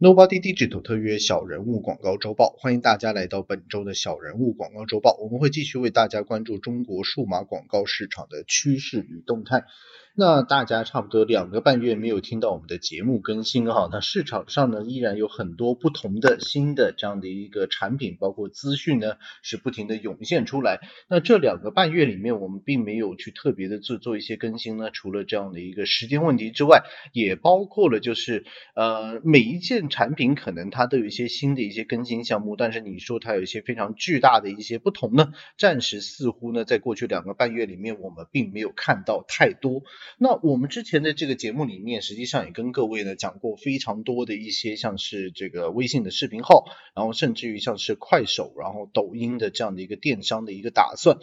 [0.00, 5.18] Nobody Digital 特约小人物广告周报，欢迎大家来到本周的小人物广告周报。
[5.20, 9.64] 我们会继续为大家关注中国数码广告市场的趋势与动态。
[10.20, 20.80] 那大家差不多两个半月没有听到我们的节目更新哈，那市场上呢依然有很多不同的新的这样的一个产品，包括资讯呢是不停的涌现出来。
[21.08, 26.82] 那这两个半月里面，我们并没有去特别的做做一些更新呢，除了这样的一个时间问题之外，
[27.12, 28.44] 也包括了就是
[28.74, 39.84] 呃每一件产品可能它都有一些新的一些更新项目，但是你说它有一些非常巨大的一些不同呢，暂时似乎呢在过去两个半月里面，我们并没有看到太多。
[40.16, 51.18] 那我们之前的这个节目里面，实际上也跟各位呢讲过非常多的一些，像是这个微信的视频号，然后甚至于像是快手，然后抖音的这样的一个电商的一个打算。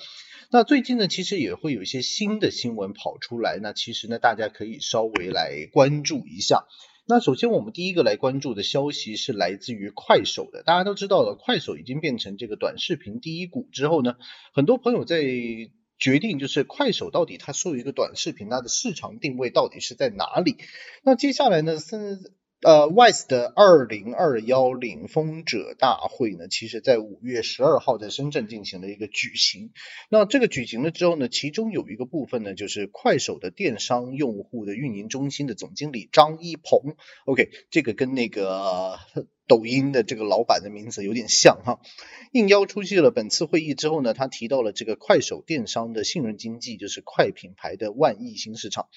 [0.52, 6.65] 那最近呢，其实也会有一些新的新闻跑出来，那其实呢，大家可以稍微来关注一下。
[7.07, 14.15] 那首先我们第一个来关注的消息是来自于快手的，大家都知道了，快手已经变成这个短视频第一股之后呢，
[14.54, 15.18] 很多朋友在。
[16.05, 20.57] 决定就是快手到底它作为一个短视频，它的市场定位到底是在哪里？
[21.01, 29.71] 那接下来呢，是呃 WISE 的二零二幺领风者大会呢，其实在五月十二号在深圳进行了一个举行。
[30.09, 36.95] 那这个举行了之后呢，其中有一个部分呢，就是快手的电商用户的运营中心的总经理张一鹏。
[37.25, 38.99] OK，这个跟那个。
[39.47, 41.79] 抖音的这个老板的名字有点像哈，
[42.31, 48.87] 应邀出席了本次会议之后呢，他提到了这个快手电商的信任经济，就是快品牌的万亿新市场。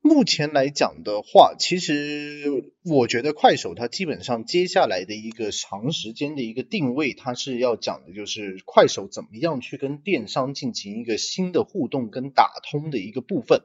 [0.00, 13.62] 目前来讲的话，其实我觉得快手它基本上接下来的一个长时间的一个定位，它是要讲的就是快手怎么样去跟电商进行一个新的互动跟打通的一个部分。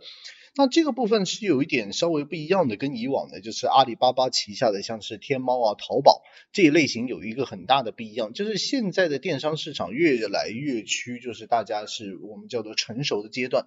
[0.56, 13.66] 那这个部分是有一点稍微不一样的，跟以往的，就是阿里巴巴旗下的像是天猫啊、淘宝这一类型有一个很大的不一样，就是现在的电商市场越来越趋，就是大家是我们叫做成熟的阶段，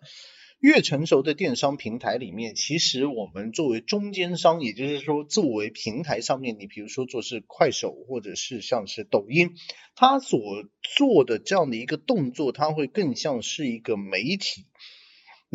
[0.58, 9.50] 越成熟的电商平台里面，其实我们作为中间商，也就是说作为平台上面，你比如说做是快手或者是像是抖音，
[9.94, 10.40] 它所
[10.82, 14.66] 做的这样的一个动作，它会更像是一个媒体。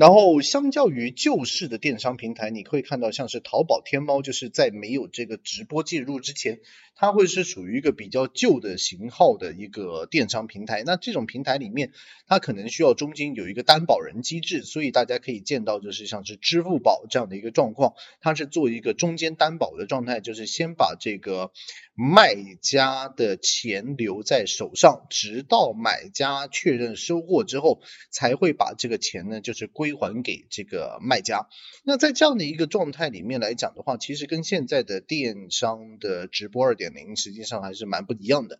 [0.01, 6.59] 然后，相较于旧式的电商平台，你会看到像是淘宝、天猫，就是在没有这个直播介入之前，
[6.95, 10.81] 它会是属于一个比较旧的型号的一个电商平台。
[10.83, 11.91] 那这种平台里面，
[12.25, 21.51] 它可能需要中间有一个担保人机制，所以大家可以见到，就是像是支付宝这样的一个状况，它是做一个中间担保的状态，就是先把这个
[21.93, 29.69] 卖家的钱留在手上，直到买家确认收货之后，才会把这个钱呢，就是。
[29.81, 31.47] 归还给这个卖家。
[31.83, 38.59] 那在这样的一个状态里面来讲的话，其实跟现在的电商的直播二点零实际上还是蛮不一样的。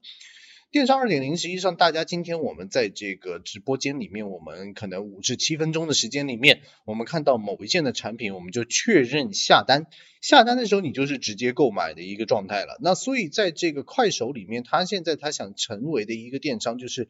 [0.71, 9.87] 电商二点零实际上，大家今天我们在这个直播间里面，我们可能五至七分钟的时间里面，我们看到某一件的产品，我们就确认下单。
[10.21, 12.77] 下单的时候，你就是直接购买的一个状态了。
[12.81, 17.09] 那所以在这个快手里面，他现在他想成为的一个电商就是。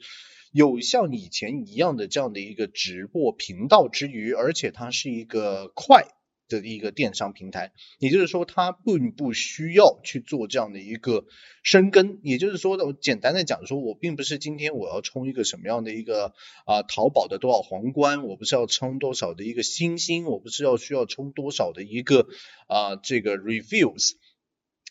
[0.52, 6.06] 有像以前一样的这样的一个直播频道之余，而且它是一个快
[6.50, 11.26] 的一个电商平台，也就是说它并不需要去做这样的一个
[11.64, 16.34] 深耕，也就是说，我简单的讲说，我并不是今天我要冲一个什么样的一个
[16.66, 22.28] 啊淘宝的多少皇冠，我不是要冲多少的一个星星，我不是要需要冲多少的一个
[22.68, 24.16] 啊这个 reviews。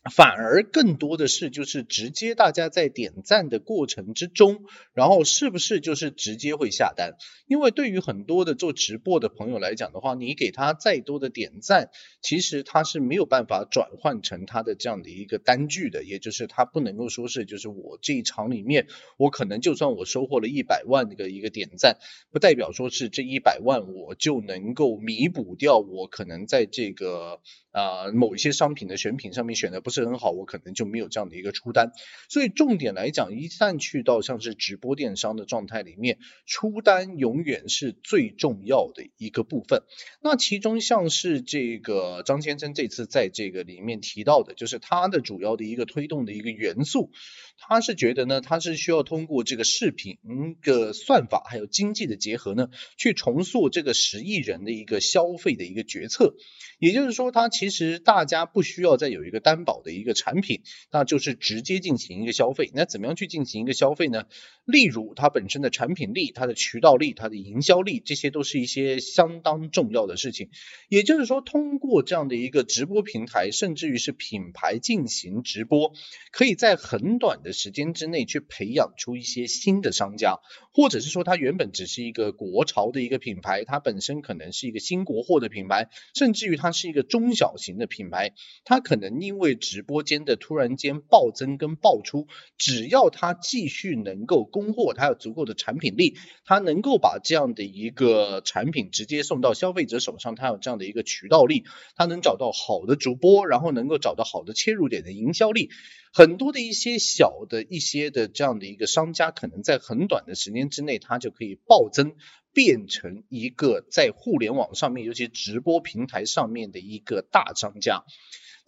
[0.08, 7.16] 反而更多的是，就是直接大家在点赞的过程之中，然后是不是就是直接会下单？
[7.46, 11.90] 因为对于很多的做直播的朋友来讲的话，你给他再多的点赞，
[12.22, 18.86] 其实他是没有办法转换成他的这样的一个单据的，也就是他不能够说是，就是我这一场里面，
[19.18, 21.98] 我可能就算我收获了一百万的一个点赞，
[22.32, 27.40] 不代表说是这一百万我就能够弥补掉我可能在这个
[27.70, 29.89] 啊某一些商品的选品上面选的不。
[29.90, 31.90] 不是很好，我可能就没有这样的一个出单。
[32.28, 39.82] 所以重点来讲，一旦去到像是直播电商的状态里面，出单永远是最重要的一个部分。
[40.22, 47.10] 那其中像是这个张先生这次在这个里面提到的，就是他的主要的一个推动的一个元素，
[47.58, 50.18] 他是觉得呢，他是需要通过这个视频
[50.62, 56.36] 的算法还有经济的结合呢，去重塑这个十亿人的一个消费的一个决策。
[56.78, 59.79] 也就是说，他其实大家不需要再有一个担保。
[59.80, 60.62] 的一个产品，
[60.92, 62.70] 那就是直接进行一个消费。
[62.74, 64.24] 那怎么样去进行一个消费呢？
[64.64, 70.50] 例如它本身的产品力、它的渠道力、它的营销力，这些都是一些相当重要的事情。
[70.88, 75.92] 也就是说，通过这样的一个直播平台，甚至于是品牌进行直播，
[76.30, 80.36] 可以在很短的时间之内去培养出一些新的商家，
[80.72, 88.34] 或者是说它原本只是一个国潮的一个品牌，它本身可能是一个新国货的品牌，甚至于它是一个中小型的品牌，
[88.64, 92.26] 它可能因为直播间的突然间暴增跟爆出，
[92.58, 101.62] 只要他继续能够供货，他有足够的产品力，他能够把这样的一个产品直接送到消费者手上，他有这样的一个渠道力，
[101.94, 105.70] 他能找到好的主播，然后能够找到好的切入点的营销力。
[106.12, 112.16] 很多的一些小的一些的这样的一个商家，可能在很短的时间之内，它就可以暴增，
[112.52, 118.02] 变成一个在互联网上面，尤其直播平台上面的一个大商家。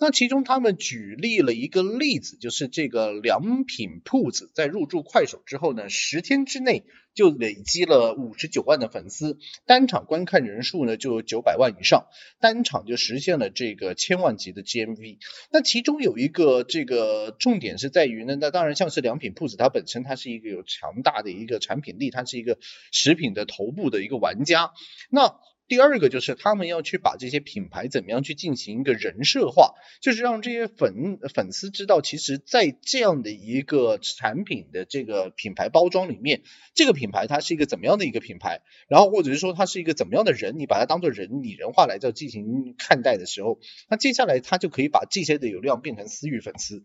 [0.03, 6.83] 那其中他们举例了一个例子，就是这个良品铺子在入驻快手之后呢，十天之内
[7.15, 12.07] 就累积了五十九万的粉丝，单场观看人数呢就九百万以上，
[12.41, 15.19] 单场就实现了这个千万级的 GMV。
[15.53, 22.59] 那其中有一个这个重点是在于呢，那当然像是良品铺子，它本身它是一个有强大的一个产品力，它是一个
[22.91, 24.73] 食品的头部的一个玩家。
[25.11, 25.39] 那
[25.73, 29.73] 第二个就是他们要去把这些品牌怎么样去进行一个人设化，
[30.03, 36.43] 就是让这些粉粉丝知道，其实，在这样的一个产品的这个品牌包装里面，
[36.75, 43.59] 这个品牌它是一个怎么样的一个品牌，然后或者是说它是一个怎么样的人，你把它当做人拟人化来在进行看待的时候，
[43.89, 46.85] 那接下来他就可以把这些的流量变成私域粉丝。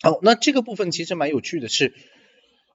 [0.00, 1.94] 好，那这个部分其实蛮有趣的是。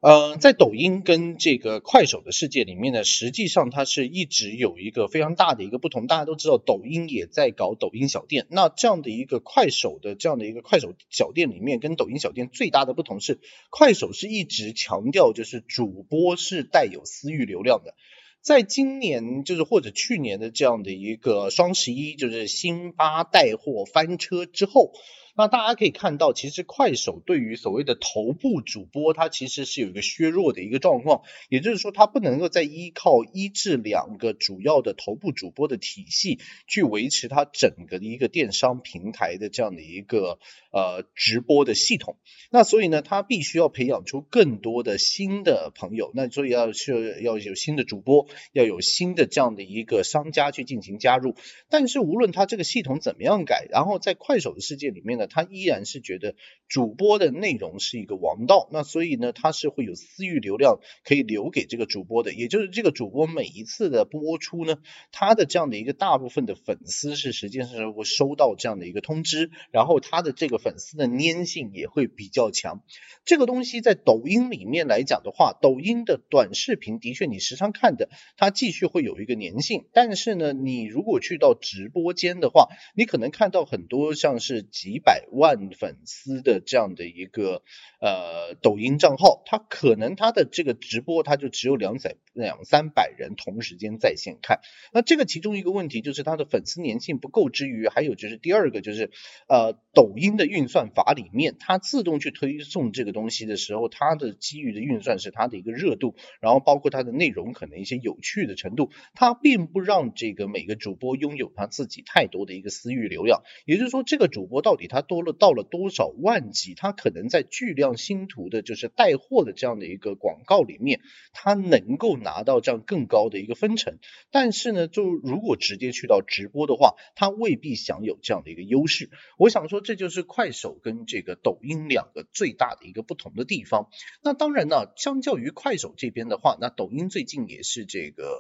[0.08, 6.08] 呃，在抖音跟这个快手的世界里面呢，实际上它是一直有一个非常大的一个不同。
[6.08, 8.48] 大家都知道，抖音也在搞抖音小店。
[8.50, 17.94] 那这样的一个快手的这样的一个快手小店里面，跟抖音小店最大的不同是，快手是一直强调就是主播是带有私域流量的。
[18.40, 24.94] 在今年就是或者去年的这样的一个双十一，就是辛巴带货翻车之后。
[25.38, 40.40] 那大家可以看到，其实快手对于所谓的头部主播，它其实是有一个削弱的一个状况，也就是说，它不能够再依靠一至两个主要的头部主播的体系去维持它整个的一个电商平台的这样的一个
[40.72, 42.18] 呃直播的系统。
[42.50, 51.36] 那所以呢，它必须要培养出更多的新的朋友，那所以要是要有新的主播，要有新的这样的一个商家去进行加入。
[51.70, 55.27] 但是无论它这个系统怎么样改，然后在快手的世界里面呢？
[55.28, 56.36] 他依然是觉得
[56.68, 64.78] 主播的内容是一个王道，那所以呢，他是会有私域流量可以留给这个主播的，也就是这个主播每一次的播出呢，
[65.12, 72.84] 他的这样的一个大部分的粉丝是实际上是会收到这样的一个通知，然后他的这个粉丝的粘性也会比较强。
[73.24, 85.17] 这个东西在抖音里面来讲的话，抖音的短视频的确你时常看的，它继续会有一个粘性，但是呢，你如果去到直播间的话，你可能看到很多像是几百。
[85.18, 87.64] 百万粉丝的这样的一个
[88.00, 94.60] 呃抖音账号，他可能他的这个直播他就只有两三两三百人同时间在线看，
[94.94, 99.10] 那这个其中一个问题就是他的粉丝粘性不够之余，还有就是第二个就是
[99.48, 115.18] 呃抖音的运算法里面，它自动去推送这个东西的时候，它的基于的运算是它的一个热度，然后包括它的内容可能一些有趣的程度，它并不让这个每个主播拥有他自己太多的一个私域流量，也就是说这个主播到底他多。
[115.28, 121.02] 了到了多少万级，他可能在巨量星图的，就是带货的这样的一个广告里面，
[121.34, 123.98] 他能够拿到这样更高的一个分成。
[124.32, 129.10] 但是呢，就如果直接去到直播的话，他未必享有这样的一个优势。
[129.38, 133.90] 我想说，这就是快手跟这个抖音两个最大的一个不同的地方。
[134.22, 138.38] 那当然呢，相较于快手这边的话，那抖音最近也是这个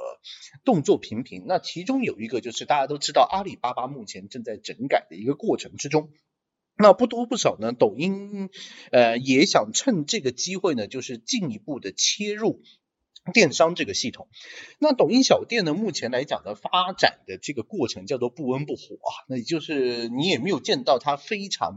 [0.63, 1.43] 动作频频。
[1.47, 6.11] 那其中有一个就是大家都知道，阿里巴巴目前正在整改的一个过程之中。
[6.77, 8.49] 那不多不少呢，抖音
[8.91, 12.61] 呃也想趁这个机会呢，就是进一步的切入
[13.33, 14.27] 电商这个系统。
[14.79, 21.75] 那抖音小店呢，目前来讲的发展的这个过程叫做不温不火啊，那也就是你也没有见到它非常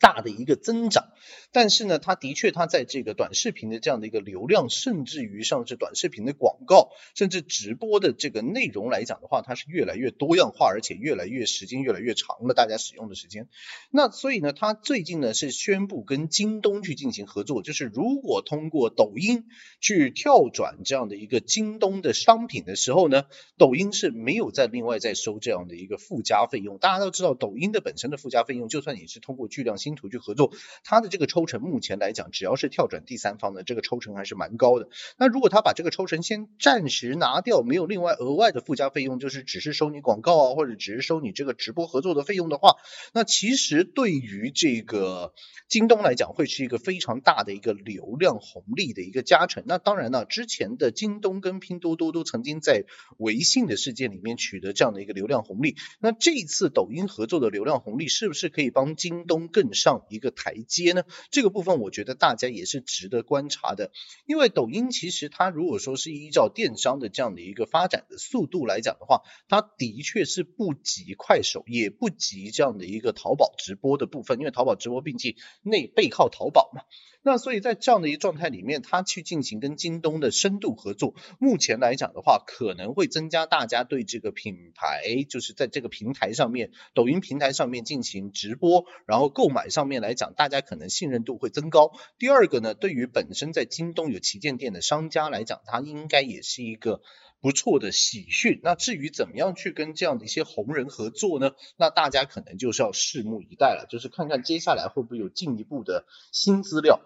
[0.00, 1.08] 大的一个增长，
[1.52, 13.48] 但是呢，它的确，它在这个短视频的这样的一个流量，甚至于上是短视频的广告，甚至直播的这个内容来讲的话，它是越来越多样化，而且越来越时间越来越长了，大家使用的时间。
[13.90, 19.46] 那所以呢，它最近呢是宣布跟京东去进行合作，就是如果通过抖音
[19.80, 23.24] 去跳转这样的一个京东的商品的时候呢，
[23.56, 26.78] 抖音是没有再另外再收这样的一个附加费用。
[26.78, 30.52] 大家都知道，抖音的本身的附加费用，就算你是通过巨量新图去合作，
[30.84, 34.88] 它的这个抽成目前来讲，只要是跳转第三方的，这个抽成还是蛮高的。
[35.16, 42.76] 那如果他把这个抽成先暂时拿掉，没有另外额外的附加费用，就是只是收你广告啊，或者只是收你这个直播合作的费用的话，
[43.12, 45.32] 那其实对于这个
[45.68, 49.64] 京东来讲，会是一个非常大的一个流量红利的一个加成。
[49.66, 52.84] 那当然呢，之前的京东跟拼多多都曾经在
[53.16, 55.76] 微信的世界里面取得这样的一个流量红利。
[56.00, 61.04] 那这次抖音合作的流量红利，是不是可以帮京东更上一个台阶呢？
[61.30, 63.92] 这个部分我觉得大家也是值得观察的，
[64.26, 76.82] 因为抖音其实它如果说是依照电商的这样的一个发展的速度来讲的话，它的确是不及快手，也不及这样的一个淘宝直播的部分，因为淘宝直播毕竟内背靠淘宝嘛。
[77.20, 91.92] 那所以在这样的一个状态里面，它去进行跟京东的深度合作，目前来讲的话，可能会增加大家对这个品牌，就是在这个平台上面，抖音平台上面进行直播，然后购买上面来讲，大家可能信任度会增高。
[92.18, 97.00] 第二个呢，对于本身在京东有旗舰店的商家来讲，它应该也是一个。
[97.40, 98.58] 不错的喜讯。
[98.64, 101.52] 那至于怎么样去跟这样的一些红人合作呢？
[101.76, 107.00] 那大家可能就是要拭目以待了，就是看看接下来会不会有进一步的新资料。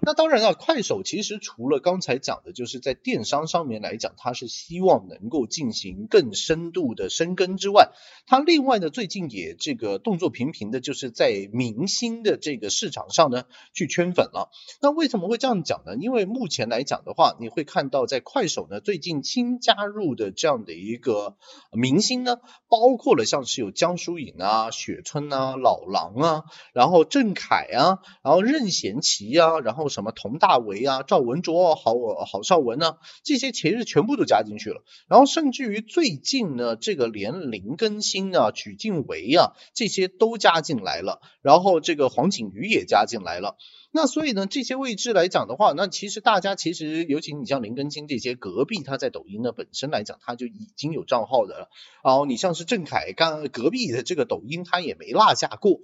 [0.00, 7.90] 那当然了，快手其实除了刚才讲的，就是在电商上面来讲，它是希望能够进行更深度的深耕之外，
[8.26, 14.50] 它另外呢，最近也这个动作频频的，就是在明星的这个市场上呢去圈粉了。
[14.80, 15.96] 那为什么会这样讲呢？
[15.96, 21.36] 因为目前来讲的话，你会看到在快手呢最近新加入的这样的一个
[21.72, 22.38] 明星呢，
[22.68, 29.75] 包括了像是有江疏影啊、雪村啊、老狼啊，然后郑恺啊，然后任贤齐啊，然后。
[29.76, 31.92] 然后什么佟大为啊、赵文卓、郝
[32.24, 34.82] 郝邵文啊，这些其实全部都加进去了。
[35.06, 41.20] 然后甚至于最近呢，这个连林更新啊、曲靖维啊这些都加进来了。
[41.42, 43.58] 然后这个黄景瑜也加进来了。
[43.92, 51.68] 那所以呢，这些位置来讲的话，那其实大家其实，尤其你像林更新这些，隔壁他在抖音呢本身来讲，他就已经有账号的了。
[52.02, 55.80] 然后你像是郑恺，刚隔壁的这个抖音他也没落下过。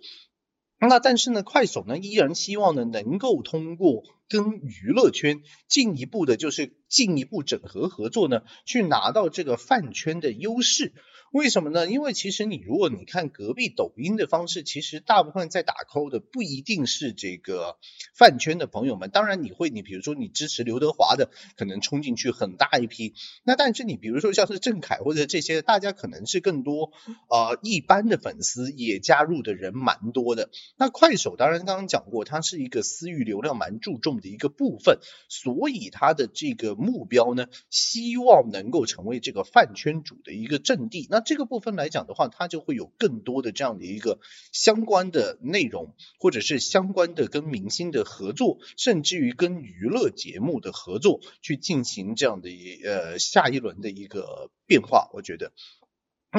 [0.88, 10.92] 那但是呢，快手呢依然希望呢能够通过跟娱乐圈进一步的，就是进一步整合合作呢，去拿到这个饭圈的优势。
[11.32, 11.90] 为什么呢？
[11.90, 17.78] 因为其实你如果你看隔壁抖音的方式，其实大部分在打 call 的不一定是这个
[18.14, 19.08] 饭圈的朋友们。
[19.08, 23.14] 当然你会，你比如说你支持刘德华的，可能冲进去很大一批。
[23.44, 26.92] 那但是你比如说像是郑恺或者这些，大家可能是更多
[27.30, 30.50] 呃一般的粉丝也加入的人蛮多的。
[30.76, 34.98] 那快手当然刚刚讲过，它是一个私域流量蛮注重的一个部分，
[35.30, 41.08] 所以它的这个目标呢，希望能够成为这个饭圈主的一个阵地。
[41.10, 44.18] 那这个部分来讲的话，它就会有更多的这样的一个
[44.52, 55.08] 相关的内容，或者是相关的跟明星的合作，甚至于跟娱乐节目的合作，去进行这样的一呃下一轮的一个变化。
[55.12, 55.52] 我觉得，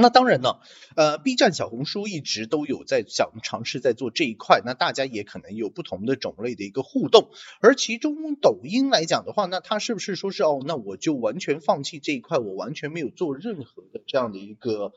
[0.01, 0.55] 那当然呢，
[0.95, 7.29] 呃，B 站、小红书一直都有在想尝试在做这一块，那大家也可能有不同的种类的一个互动。
[7.61, 14.93] 而其中抖音来讲的话，那它是不是说是哦，那我就完全放弃这一块，我完全没有做任何的这样的一个。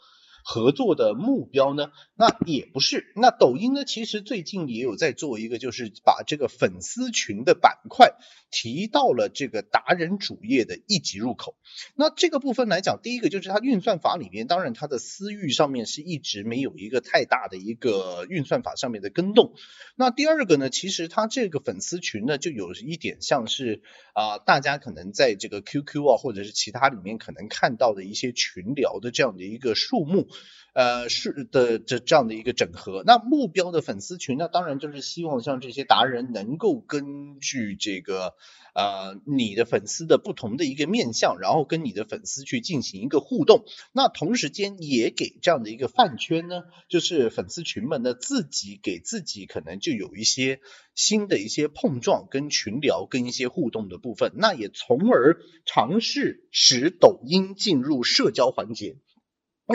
[0.48, 1.90] 合作的目标呢？
[2.14, 3.12] 那也不是。
[3.16, 3.84] 那抖音呢？
[3.84, 8.12] 其实最近也有在做一个，就是把这个粉丝群的板块
[8.52, 11.56] 提到了这个达人主页的一级入口。
[11.96, 19.52] 那这个部分来讲，第一个就是它运算法里面，当然它的私域上面是一直没有一个太大的一个运算法上面的跟动。
[19.96, 23.82] 那第二个呢，其实它这个粉丝群呢，就有一点像是
[24.14, 30.28] 啊，大家可能在这个 QQ 啊，或者是其他里面可能看到的一些群聊的这样的一个数目。
[30.72, 38.34] 呃，是的，这这样的一个整合，那目标的粉丝群，那当然就是希望像这些达人能够根据这个
[38.74, 43.64] 呃你的粉丝的不同的一个面相，然后跟你的粉丝去进行一个互动，
[43.94, 50.60] 那同时间也给这样的一个饭圈呢，就是粉丝群们呢自己给自己可能就有一些
[50.94, 58.96] 新的一些碰撞跟群聊跟一些互动的部分，那也从而尝试使抖音进入社交环节。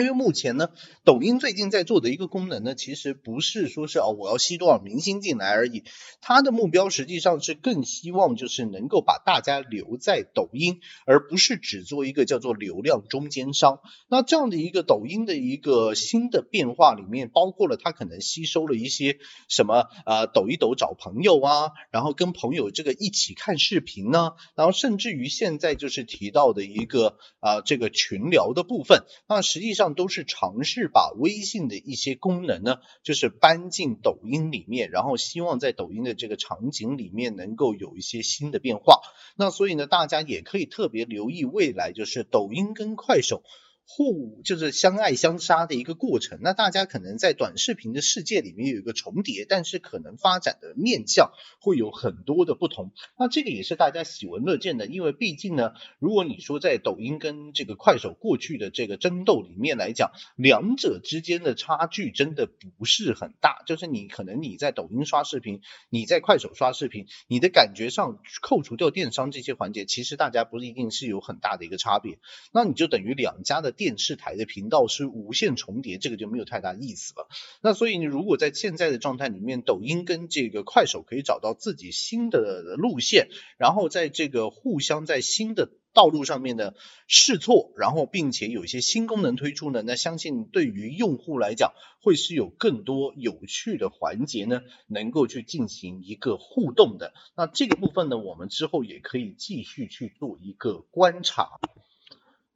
[0.00, 0.70] 因为目前呢，
[1.04, 5.84] 抖音最近在做的一个功能呢，其实不是说是哦我要吸多少明星进来而已，
[6.22, 13.80] 它的目标实际上是更希望就是能够把大家留在抖音，而不是只做一个叫做流量中间商。
[14.08, 19.18] 那这样的一个抖音的一个新的变化里面，包括了它可能吸收了一些
[19.48, 29.81] 什么啊抖一抖找朋友啊，然后跟朋友这个一起看视频呢，然后甚至于现在就是提到的一个啊这个群聊的部分，那实际上。
[29.82, 39.00] 上都是尝试把微信的一些功能呢，就是搬进抖音里面，然后希望在抖音的这个场景里面能够有一些新的变化。
[39.36, 43.42] 那所以呢，大家也可以特别留意未来就是抖音跟快手。
[43.84, 52.92] 互就是相爱相杀的一个过程，那大家可能在短视频的世界里面有一个重叠，但是可能发展的面向会有很多的不同。
[53.18, 62.48] 那这个也是大家喜闻乐见的，因为毕竟呢，如果你说在抖音跟这个快手过去的这个争斗里面来讲，两者之间的差距真的
[62.78, 63.62] 不是很大。
[63.66, 65.60] 就是你可能你在抖音刷视频，
[65.90, 72.18] 你在快手刷视频，你的感觉上扣除掉电商这些环节，其实大家不一定是有很大的一个差别。
[72.52, 73.71] 那你就等于两家的。
[73.72, 77.28] 电视台的频道是无限重叠，这个就没有太大意思了。
[77.60, 86.74] 那所以你如果在现在的状态里面，抖音跟这个快手可以找到自己新的路线，然后在这个互相在新的道路上面的
[87.06, 97.12] 试错，然后并且有一些新功能推出呢，那相信对于用户来讲，会是有更多有趣的环节呢，能够去进行一个互动的。
[97.36, 101.60] 那这个部分呢，我们之后也可以继续去做一个观察。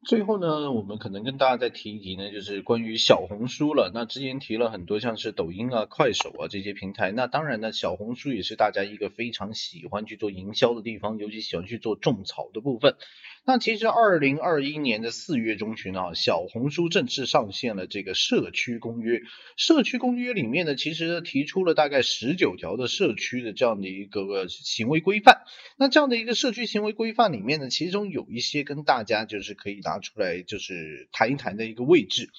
[0.06, 3.90] 最后呢，我们可能跟大家再提一提呢，就是关于小红书了。
[3.92, 7.10] 那之前提了很多，像是抖音啊、快手啊这些平台。
[7.10, 12.94] 那当然呢，小红书也是大家一个非常喜欢去做营销的地方，尤其喜欢去做种草的部分。
[13.48, 19.22] 那其实二零二一年的四月中旬啊，小红书正式上线了这个社区公约。
[19.56, 25.44] 社区公约里面呢，其实提出了大概十九条的社区的这样的一个行为规范。
[25.78, 32.30] 那这样的一个社区行为规范里面呢，其中有一些跟大家就是可以拿出来就是谈一谈的一个位置。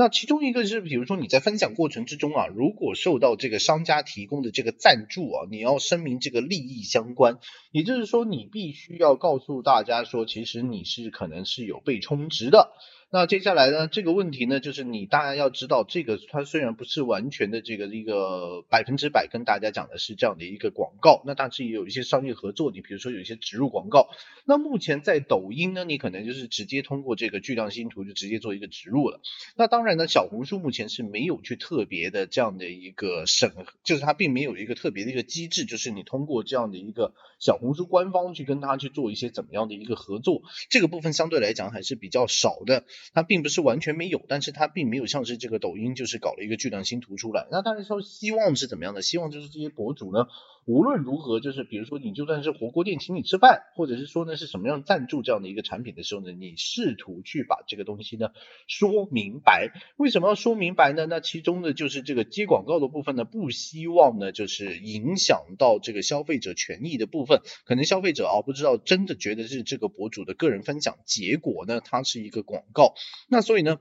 [0.00, 7.36] 那其中一个是，比如说你在分享过程之中啊，如果受到这个商家提供的这个赞助啊，你要声明这个利益相关，
[7.70, 12.72] 也就是说你必须要告诉大家说，其实你是可能是有被充值的。
[13.12, 24.10] 那接下来呢，这个问题呢，就是你大家要知道，这个它虽然不是完全的这个一个百分之百跟大家讲的是这样的一个广告，那但是也有一些商业合作，你比如说有一些植入广告。
[24.44, 29.20] 那目前在抖音呢，你可能就是直接通过这个巨量星图就直接做一个植入了。
[29.56, 33.52] 那当然呢，小红书目前是没有去特别的这样的一个审，
[33.82, 42.84] 就是它并没有一个特别的一个机制，就是你通过这样的一个小红书官方去跟它去做一些怎么样的一个合作，这个部分相对来讲还是比较少的。
[43.12, 47.46] 它并不是完全没有，但是它并没有像是这个抖音就是搞了一个巨量星图出来。
[47.50, 49.02] 那大家说希望是怎么样的？
[49.02, 50.26] 希望就是这些博主呢，
[50.66, 58.28] 无论如何就是比如说你就算是火锅店请你吃饭，或者是说呢是什么样赞助这样的一个产品的时候呢，你试图去把这个东西呢
[58.66, 59.72] 说明白。
[59.96, 61.06] 为什么要说明白呢？
[61.06, 67.40] 那其中呢就是这个接广告的部分呢，不希望呢就是影响到这个消费者权益的部分。
[67.64, 72.94] 可能消费者啊不知道真的觉得是这个博主的个人分享，结果呢它是一个广告。
[73.28, 73.78] 那所以呢，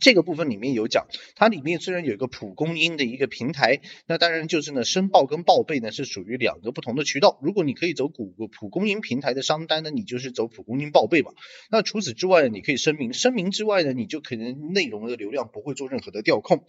[0.00, 7.38] 这个部分里面有讲，它里面虽然有一个蒲公英的一个平台，那当然就是呢，申报跟报备呢是属于两个不同的渠道。
[7.42, 11.32] 如果你可以走谷蒲公英平台的商单呢，你就是走蒲公英报备吧。
[11.70, 16.64] 那除此之外，你可以声明，声明之外呢，你就可能内容的流量不会做任何的调控。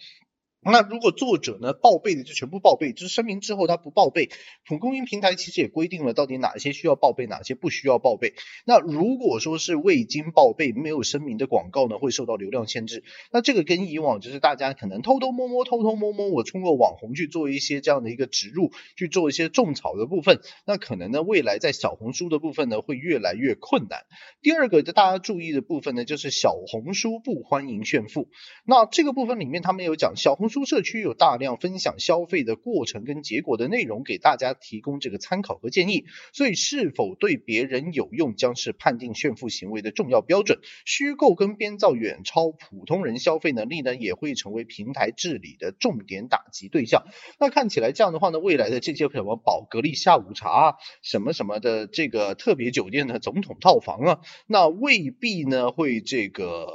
[0.61, 4.29] 那如果作者呢报备的就全部报备，就是声明之后他不报备，
[4.67, 8.33] 蒲公英平台其实也规定了到底哪些需要报备，哪些不需要报备。
[8.65, 13.05] 那如果说是未经报备、没有声明的广告呢，会受到流量限制。
[13.31, 24.01] 那这个跟以往就是大家可能偷偷摸摸、偷偷摸摸，我通过网红去做一些这样的一个植入，去做一些种草的部分，那可能呢未来在小红书的部分呢会越来越困难。
[24.41, 28.27] 第二个大家注意的部分呢，就是小红书不欢迎炫富。
[28.65, 30.48] 那这个部分里面他们有讲小红。
[30.49, 36.05] 书社区有大量分享消费的过程跟结果的内容，给大家提供这个参考和建议。
[36.33, 40.59] 所以是否对别人有用，将是判定炫富行为的重要标准。
[40.85, 47.05] 虚构跟编造远超普通人消费能力呢，也会成为平台治理的重点打击对象。
[47.39, 56.67] 那看起来这样的话呢，未来的这些什么宝格丽下午茶啊，什么什么的这个特别酒店的总统套房啊，那未必呢会这个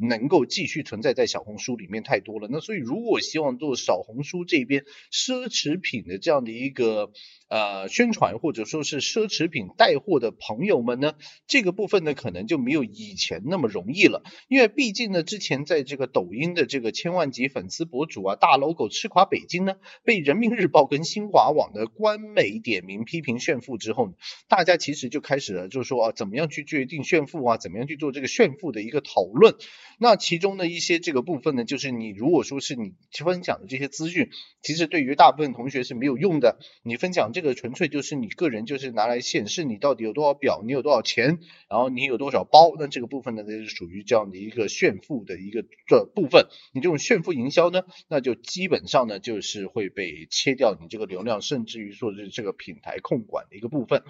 [0.00, 2.48] 能够继续存在在小红书里面太多了。
[2.50, 7.10] 那所以如果果希望做小红书这边奢侈品的这样的一个
[7.48, 11.14] 呃宣传，或者说是奢侈品带货的朋友们呢，
[11.46, 24.14] 这个部分呢可能就没有以前那么容易了，因为毕竟呢之前在这个抖音的这个千万级粉丝博主啊大 logo 吃垮北京呢，被人民日报跟新华网的官媒点名批评炫富之后，
[24.48, 29.56] 大家其实就开始了就是说啊怎么样去决定炫富啊，怎么样去做这个炫富的一个讨论。
[30.00, 32.92] 那其中的一些这个部分呢，就是你如果说是你
[33.24, 34.30] 分享的这些资讯，
[34.62, 36.58] 其实对于大部分同学是没有用的。
[36.82, 46.46] 你分享这个纯粹就是你个人就是拿来显示你到底有多少表，你有多少钱，然后你有多少包，那这个部分呢，就是属于这样的一个炫富的一个这部分。
[46.72, 54.02] 你这种炫富营销呢，那就基本上呢就是会被切掉你这个流量，甚至于说是这个品牌控管的一个部分。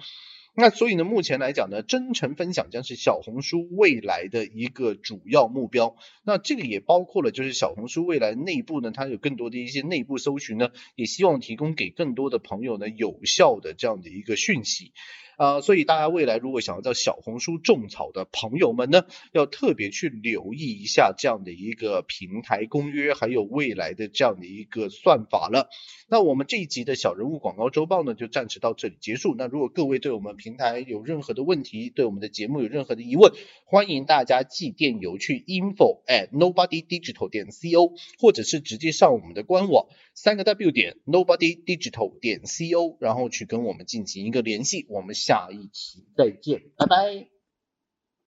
[0.59, 5.95] 那所以呢，目前来讲呢，真诚分享将是小红书未来的一个主要目标。
[6.25, 14.91] 那这个也包括了，就是小红书未来内部呢，它有更多的一些内部搜寻呢，也希望提供给更多的朋友呢有效的这样的一个讯息。
[15.39, 25.69] 啊，所以大家未来如果想要在小红书种草的朋友们呢，要特别去留意一下这样的一个平台公约，还有未来的这样的一个算法了。
[26.09, 29.33] 那我们这一集的小人物广告周报呢，就暂时到这里结束。
[29.37, 33.31] 那如果各位对我们平台有任何的问题，对我们的节目有任何的疑问，
[33.63, 39.87] 欢迎大家寄电邮去 info at nobody digital 点 co，或者是直接上我们的官网
[40.21, 44.87] 三个 w 点 nobody digital 点 co，然后去跟我们进行一个联系。
[44.89, 45.15] 我们。
[45.19, 47.38] 下一期再见，拜拜。